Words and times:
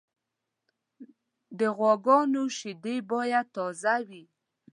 د 1.59 1.61
غواګانو 1.77 2.41
شیدې 2.57 2.95
باید 3.11 3.45
تازه 3.57 3.95
وي. 4.07 4.23